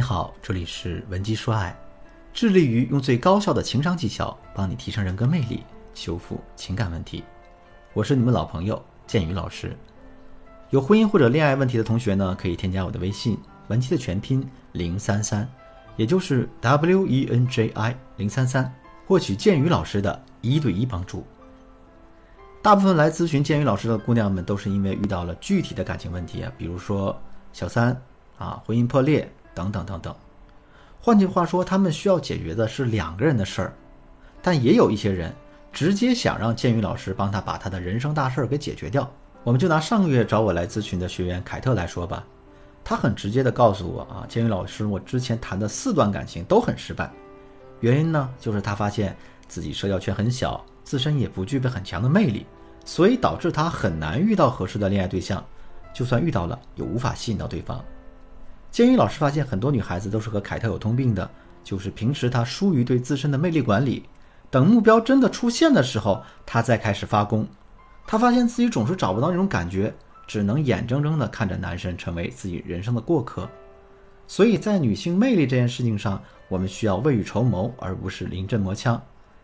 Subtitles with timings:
[0.00, 1.78] 你好，这里是文姬说爱，
[2.32, 5.62] 致力于用最高效的情商技巧帮你提升人格魅力，
[5.92, 7.22] 修复情感问题。
[7.92, 9.76] 我是你们老朋友建宇老师。
[10.70, 13.36] 有婚姻或者恋爱问题的同学呢，可以添加我的微信
[13.68, 14.42] 文姬的全拼
[14.72, 15.46] 零三三，
[15.96, 18.74] 也就是 W E N J I 零三三，
[19.06, 21.26] 获取建宇老师的一对一帮助。
[22.62, 27.14] 大部分来咨询建宇老师的姑娘们，都是因为遇到了具体的感情问题啊，比如说
[27.52, 27.94] 小三
[28.38, 29.30] 啊，婚姻破裂。
[29.54, 30.14] 等等等等，
[31.00, 33.72] 换句话说，他们需要解决的是两个人的事儿，
[34.42, 35.34] 但也有一些人
[35.72, 39.10] 直接想让建宇老师帮他把他的人生大事儿给解决掉。
[39.42, 42.24] 我们就拿上个月找我来咨询的学员凯特来说吧，
[42.84, 47.10] 他很直接的告诉我啊，建宇老师，我之前谈的四段感情都很失败，
[47.80, 49.16] 原因呢就是他发现
[49.48, 52.46] 自己社交圈很小，自身也不具备很强的魅力，
[52.84, 55.42] 所以导致他很难遇到合适的恋爱对象，
[55.94, 57.82] 就算遇到了，也无法吸引到对方。
[58.70, 61.28] 监狱老师发现，很多女孩子都是和凯特有通病的，
[61.64, 64.04] 就是平时她疏于对自身的魅力管理，
[64.48, 67.46] 等目标真的出现的时候，她再开始发功。
[68.06, 69.92] 她发现自己总是找不到那种感觉，
[70.24, 73.48] 只能眼睁睁地看着男神成为自己人生的过客。
[74.28, 79.00] 所以在女性魅力这件事情上，我们需要未雨绸缪，而不是临阵磨枪。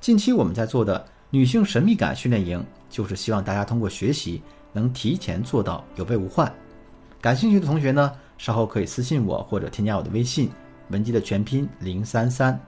[0.00, 6.50] 近期我们在做的女性神秘感训练营，就是希望大家通过学习，能提前做到有备无患。
[7.20, 8.10] 感兴趣的同学呢？
[8.40, 10.50] 稍后可以私信我或者添加我的微信，
[10.88, 12.58] 文姬的全拼零三三。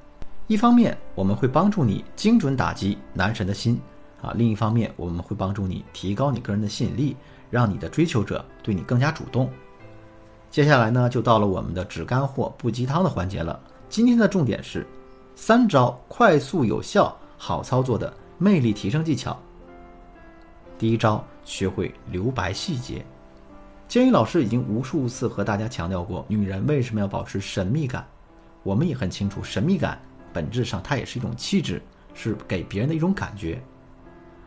[0.46, 3.80] 一方面我们会帮助你精准打击男神的心
[4.20, 7.16] 啊，另一方面我们会帮助你提高你个人的吸引力，
[7.48, 9.50] 让你的追求者对你更加主动。
[10.50, 13.58] 接下来呢，就到了我们的只干货不鸡汤的环节了。
[13.88, 14.86] 今天的重点是
[15.34, 19.34] 三招快速有效、好操作的魅力提升技巧。
[20.76, 23.02] 第一招，学会留白细节。
[23.92, 28.02] 建宇老师已经无数次和大家强调过，女人为什么要保持神秘感？
[28.62, 30.00] 我们也很清楚，神秘感
[30.32, 31.82] 本质上它也是一种气质，
[32.14, 33.62] 是给别人的一种感觉。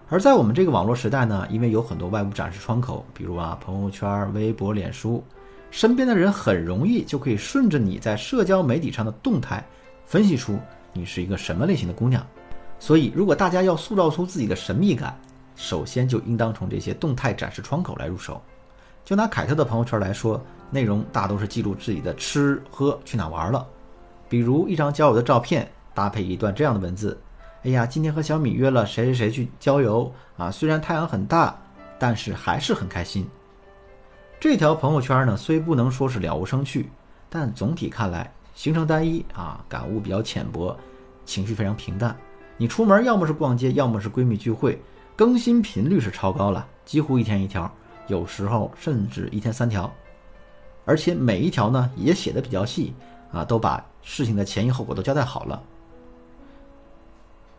[0.09, 5.23] 而在我们这个网络时代呢，因为有很多外部展示窗口，比如啊朋友圈、微博、脸书，
[5.69, 9.63] 身边的人很容易就可以顺着你在社交媒体上的动态，
[10.07, 10.57] 分析出
[10.91, 12.25] 你是一个什么类型的姑娘。
[12.79, 15.15] 所以，如果大家要塑造出自己的神秘感，
[15.55, 18.41] 首先就应当从这些动态展示窗口来入手。
[19.05, 23.65] 就拿凯特的朋友圈来说，内容大都是记录自己的吃喝、去哪玩了。
[24.27, 27.15] 比如一张交友的照片，搭配一段这样的文字
[27.63, 31.55] ：“哎呀，今天和小米约了谁谁谁去郊游啊，虽然太阳很大，
[31.99, 33.29] 但是还是很开心。”
[34.41, 36.89] 这条朋友圈呢，虽不能说是了无生趣，
[37.29, 40.75] 但总体看来行程单一啊，感悟比较浅薄，
[41.25, 42.15] 情绪非常平淡。
[42.57, 44.81] 你出门要么是逛街，要么是闺蜜聚会，
[45.15, 47.71] 更新频率是超高了，几乎一天一条。
[48.07, 49.91] 有时候甚至一天三条，
[50.85, 52.93] 而且每一条呢也写的比较细
[53.31, 55.61] 啊，都把事情的前因后果都交代好了。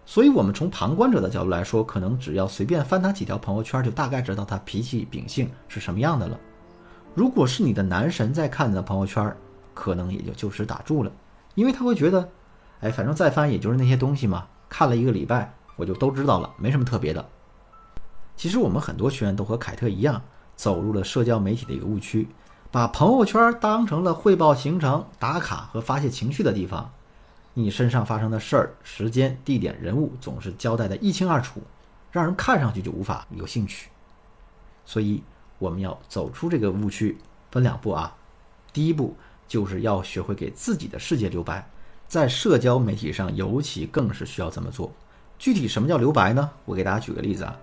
[0.08, 6.38] 所以，我们从旁观者的角度来说，可能只要随便翻他几条朋友圈，就大概知道他脾气秉性是什么样的了。
[7.12, 9.36] 如果是你的男神在看你的朋友圈，
[9.74, 11.10] 可能也就就此打住了，
[11.56, 12.28] 因为他会觉得，
[12.82, 17.26] 哎，反正再翻也就是那些东西嘛，看了一个礼拜我就都知道了，没什么特别的。
[18.36, 20.22] 其实我们很多学员都和凯特一样。
[20.56, 22.26] 走入了社交媒体的一个误区，
[22.72, 26.90] 把朋友圈当成了汇报行程、打卡和发泄情绪的地方。
[27.54, 31.62] 你身上发生的事儿、时间、地点、人物总是交代的一清二楚，
[32.10, 33.88] 让人看上去就无法有兴趣。
[34.84, 35.22] 所以
[35.58, 37.16] 我们要走出这个误区，
[37.50, 38.14] 分两步啊。
[38.72, 39.16] 第一步
[39.48, 41.66] 就是要学会给自己的世界留白，
[42.06, 44.92] 在社交媒体上尤其更是需要这么做。
[45.38, 46.50] 具体什么叫留白呢？
[46.66, 47.56] 我给大家举个例子啊，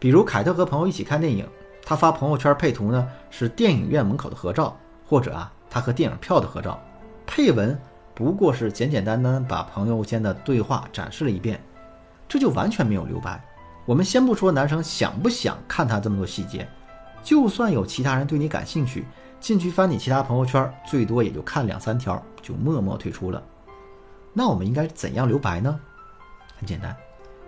[0.00, 1.48] 比如凯特和朋友一起看电影。
[1.88, 4.76] 他发朋友圈配图呢，是电影院门口的合照，
[5.06, 6.78] 或者啊，他和电影票的合照。
[7.26, 7.80] 配文
[8.14, 11.58] 不过是简简单单把朋友间的对话展示了一遍，
[12.28, 13.42] 这就完全没有留白。
[13.86, 16.68] 我们先不说男生想不想看他这么多细节，
[17.22, 19.06] 就算有其他人对你感兴趣，
[19.40, 23.42] 进去翻你其他朋友圈，最多也就看两三条，就默默退出了。
[24.34, 25.80] 那我们应该怎样留白呢？
[26.58, 26.94] 很简单，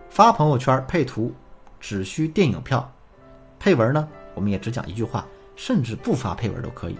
[0.09, 1.31] 发朋友圈配图
[1.79, 2.91] 只需电影票，
[3.59, 4.09] 配文呢？
[4.35, 6.97] 我们也只讲一句话，甚至不发配文都可以。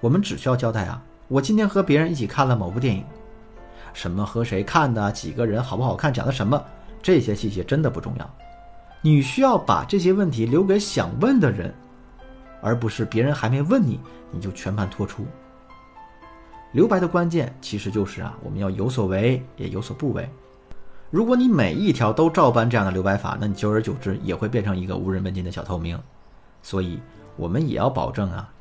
[0.00, 3.04] 我们只需要交代啊，我今天和别人一起看了某部电影，
[3.92, 6.62] 什么和谁看的，几个人好不好看，讲的什么，
[7.02, 8.34] 这些细节真的不重要。
[9.00, 11.72] 你需要把这些问题留给想问的人，
[12.60, 14.00] 而不是别人还没问你，
[14.30, 15.26] 你就全盘托出。
[16.72, 20.28] 留白的关键其实就是啊，我们要有所为，也有所不为。
[21.16, 25.98] 如果你每一条都照搬这样的留白法，那你久而久之也会变成一个无人问津的小透明。
[26.60, 27.00] 所以，
[27.38, 28.52] 我们也要保证啊，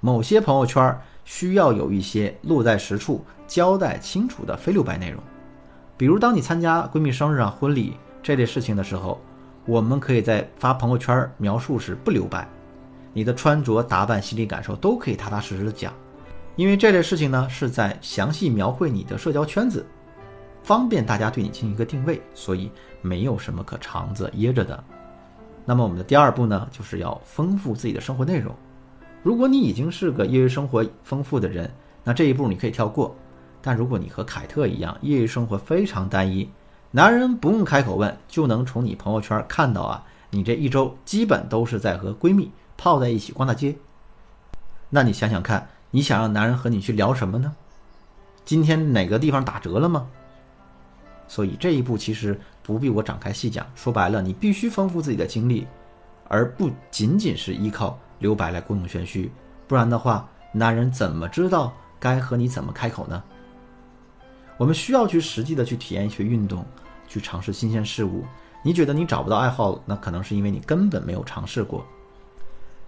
[0.00, 0.94] 某些朋友圈
[1.24, 5.18] 需要有一些落在实处、交代清楚的非留白内容。
[5.96, 9.18] 比如，当你参加闺蜜生日啊、婚礼这类事情的时候，
[9.64, 12.46] 我们可以在发朋友圈描述时不留白，
[13.14, 15.90] 你的穿着打扮、心理感受都可以踏踏实实的讲，
[16.54, 19.86] 因为这类事情呢是在详细描绘你的社交圈子，
[20.62, 22.70] 方便大家对你进行一个定位，所以
[23.00, 24.82] 没有什么可藏着掖着的。
[25.64, 28.54] 那么我们的第二步呢，就是要丰富自己的生活内容。
[29.22, 31.70] 如果你已经是个业余生活丰富的人，
[32.04, 33.14] 那这一步你可以跳过。
[33.60, 36.48] 但如果你和凯特一样，业余生活非常单一，
[36.90, 43.74] 男人不用开口问就能从你朋友圈看到啊，你这一周基本都是在和闺蜜泡在一起逛大街。
[44.88, 47.52] 那你想想看，你想让男人和你去聊什么呢？
[48.44, 50.06] 今天哪个地方打折了吗？
[51.28, 53.64] 所以这一步其实不必我展开细讲。
[53.76, 55.66] 说白了，你必须丰富自己的经历，
[56.26, 59.30] 而不仅仅是依靠留白来故弄玄虚。
[59.68, 63.22] 不然的话，男人怎么知道该和你怎么开口呢？
[64.56, 66.64] 我们需要去实际的去体验一些运动，
[67.06, 68.24] 去尝试新鲜事物。
[68.64, 71.86] 你觉得你找不到爱好，那可能是因为你根本没有尝试过。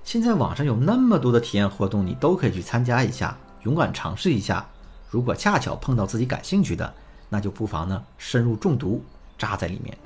[0.03, 4.67] 现在网上有那么多的体验活动，你都可以去参加一下，勇敢尝试一下。
[5.09, 6.93] 如果恰巧碰到自己感兴趣的，
[7.31, 9.03] 那就不妨呢深入中毒，
[9.39, 9.97] 扎在里面。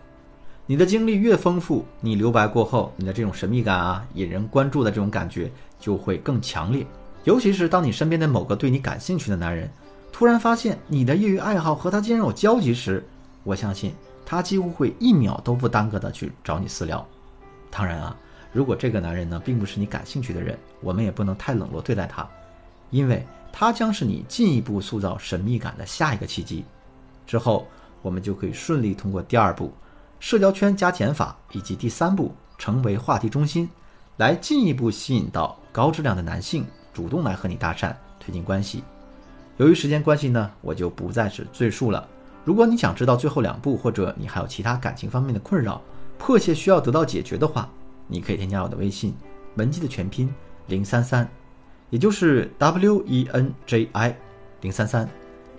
[0.67, 5.51] 你的经历越丰富，你留白过后，你的这种神秘感啊，引人关注的这种感觉
[5.81, 6.87] 就会更强烈。
[7.25, 9.69] 尤其是当你身边的某个对你感兴趣的男人。
[10.13, 13.05] 突然发现你的业余爱好和他竟然有交集时，
[13.43, 13.93] 我相信
[14.25, 17.05] 他几乎会一秒都不耽搁的去找你私聊。
[17.69, 18.17] 当然啊，
[18.53, 22.25] 如果这个男人呢并不是你感兴趣的人，我们也不能太冷落对待他，
[22.91, 26.65] 因为他将是你进一步塑造神秘感的下一个契机。
[27.27, 27.67] 之后
[28.03, 29.73] 我们就可以顺利通过第二步，
[30.21, 33.69] 社交圈加减法以及第三步成为话题中心，
[34.17, 38.83] 来进一步吸引到高质量的男性主动来和你搭讪推进关系。
[39.57, 42.07] 由于时间关系呢，我就不再是赘述了。
[42.45, 45.81] 如果你想知道最后两步，或者你还有其他感情方面的困扰，
[46.19, 47.69] 迫切需要得到解决的话，
[48.07, 49.15] 你可以添加我的微信
[49.57, 50.33] 文姬的全拼
[50.67, 51.29] 零三三，
[51.89, 54.17] 也就是 W E N J I
[54.61, 55.09] 零三三，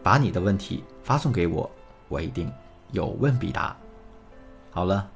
[0.06, 1.68] 把你的问题发送给我，
[2.10, 2.54] 我一定
[2.92, 3.75] 有问必答。
[4.69, 5.10] 好了，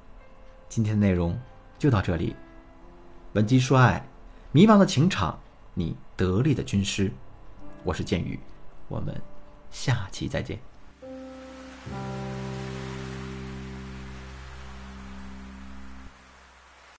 [0.67, 1.39] 今天的内容
[1.77, 2.35] 就到这里。
[3.33, 4.03] 文姬说爱，
[4.51, 5.37] 迷茫的情场，
[5.75, 7.11] 你得力的军师，
[7.83, 8.39] 我是剑宇。
[8.87, 9.15] 我们
[9.69, 10.57] 下期再见。